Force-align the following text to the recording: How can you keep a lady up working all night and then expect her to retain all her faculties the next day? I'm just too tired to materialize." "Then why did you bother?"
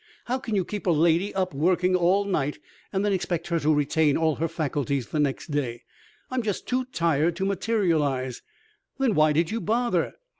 How 0.25 0.39
can 0.39 0.55
you 0.55 0.65
keep 0.65 0.87
a 0.87 0.89
lady 0.89 1.31
up 1.35 1.53
working 1.53 1.95
all 1.95 2.25
night 2.25 2.57
and 2.91 3.05
then 3.05 3.13
expect 3.13 3.49
her 3.49 3.59
to 3.59 3.71
retain 3.71 4.17
all 4.17 4.37
her 4.37 4.47
faculties 4.47 5.09
the 5.09 5.19
next 5.19 5.51
day? 5.51 5.83
I'm 6.31 6.41
just 6.41 6.65
too 6.67 6.85
tired 6.85 7.35
to 7.35 7.45
materialize." 7.45 8.41
"Then 8.97 9.13
why 9.13 9.31
did 9.31 9.51
you 9.51 9.61
bother?" 9.61 10.13